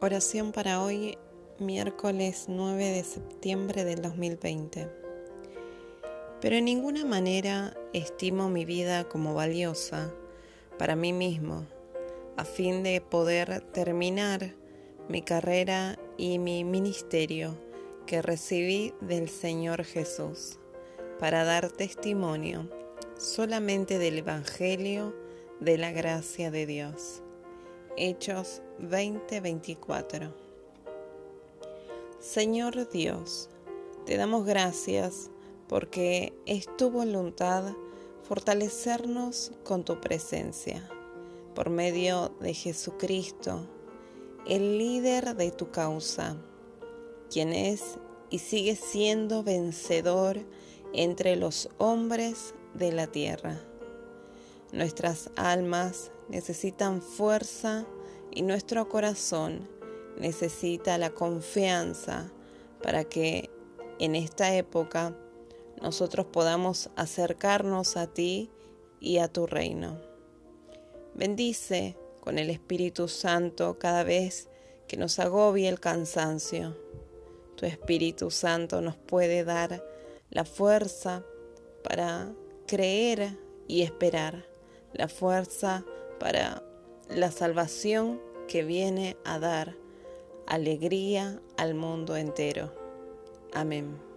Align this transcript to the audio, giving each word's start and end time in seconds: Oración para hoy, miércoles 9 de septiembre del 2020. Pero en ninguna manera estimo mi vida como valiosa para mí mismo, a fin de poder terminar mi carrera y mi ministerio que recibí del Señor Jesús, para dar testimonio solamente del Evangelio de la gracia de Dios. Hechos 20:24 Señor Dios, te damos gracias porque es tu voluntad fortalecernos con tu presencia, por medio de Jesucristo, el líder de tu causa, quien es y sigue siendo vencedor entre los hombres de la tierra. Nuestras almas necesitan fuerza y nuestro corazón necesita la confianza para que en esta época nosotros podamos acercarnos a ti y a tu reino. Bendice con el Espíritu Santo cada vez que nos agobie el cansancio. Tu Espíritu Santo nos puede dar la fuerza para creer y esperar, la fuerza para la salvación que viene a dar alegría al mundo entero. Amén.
Oración 0.00 0.52
para 0.52 0.80
hoy, 0.80 1.18
miércoles 1.58 2.44
9 2.46 2.84
de 2.84 3.02
septiembre 3.02 3.82
del 3.82 4.00
2020. 4.00 4.88
Pero 6.40 6.54
en 6.54 6.66
ninguna 6.66 7.04
manera 7.04 7.76
estimo 7.92 8.48
mi 8.48 8.64
vida 8.64 9.08
como 9.08 9.34
valiosa 9.34 10.14
para 10.78 10.94
mí 10.94 11.12
mismo, 11.12 11.66
a 12.36 12.44
fin 12.44 12.84
de 12.84 13.00
poder 13.00 13.60
terminar 13.72 14.54
mi 15.08 15.22
carrera 15.22 15.98
y 16.16 16.38
mi 16.38 16.62
ministerio 16.62 17.58
que 18.06 18.22
recibí 18.22 18.94
del 19.00 19.28
Señor 19.28 19.82
Jesús, 19.82 20.60
para 21.18 21.42
dar 21.42 21.72
testimonio 21.72 22.70
solamente 23.18 23.98
del 23.98 24.18
Evangelio 24.18 25.12
de 25.58 25.76
la 25.76 25.90
gracia 25.90 26.52
de 26.52 26.66
Dios. 26.66 27.24
Hechos 28.00 28.62
20:24 28.78 30.32
Señor 32.20 32.88
Dios, 32.90 33.50
te 34.06 34.16
damos 34.16 34.46
gracias 34.46 35.30
porque 35.68 36.32
es 36.46 36.68
tu 36.76 36.92
voluntad 36.92 37.74
fortalecernos 38.22 39.50
con 39.64 39.84
tu 39.84 40.00
presencia, 40.00 40.88
por 41.56 41.70
medio 41.70 42.28
de 42.38 42.54
Jesucristo, 42.54 43.66
el 44.46 44.78
líder 44.78 45.34
de 45.34 45.50
tu 45.50 45.72
causa, 45.72 46.36
quien 47.32 47.52
es 47.52 47.98
y 48.30 48.38
sigue 48.38 48.76
siendo 48.76 49.42
vencedor 49.42 50.38
entre 50.92 51.34
los 51.34 51.68
hombres 51.78 52.54
de 52.74 52.92
la 52.92 53.08
tierra. 53.08 53.60
Nuestras 54.70 55.30
almas 55.34 56.12
necesitan 56.28 57.02
fuerza 57.02 57.86
y 58.30 58.42
nuestro 58.42 58.88
corazón 58.88 59.68
necesita 60.18 60.98
la 60.98 61.10
confianza 61.10 62.30
para 62.82 63.04
que 63.04 63.50
en 63.98 64.14
esta 64.14 64.54
época 64.54 65.16
nosotros 65.80 66.26
podamos 66.26 66.90
acercarnos 66.96 67.96
a 67.96 68.06
ti 68.06 68.50
y 69.00 69.18
a 69.18 69.28
tu 69.28 69.46
reino. 69.46 70.00
Bendice 71.14 71.96
con 72.20 72.38
el 72.38 72.50
Espíritu 72.50 73.08
Santo 73.08 73.78
cada 73.78 74.04
vez 74.04 74.48
que 74.86 74.96
nos 74.96 75.18
agobie 75.18 75.68
el 75.68 75.80
cansancio. 75.80 76.76
Tu 77.56 77.66
Espíritu 77.66 78.30
Santo 78.30 78.80
nos 78.80 78.96
puede 78.96 79.44
dar 79.44 79.84
la 80.30 80.44
fuerza 80.44 81.24
para 81.82 82.32
creer 82.66 83.36
y 83.66 83.82
esperar, 83.82 84.46
la 84.92 85.08
fuerza 85.08 85.84
para 86.18 86.62
la 87.08 87.30
salvación 87.30 88.20
que 88.48 88.64
viene 88.64 89.16
a 89.24 89.38
dar 89.38 89.76
alegría 90.46 91.40
al 91.56 91.74
mundo 91.74 92.16
entero. 92.16 92.72
Amén. 93.52 94.07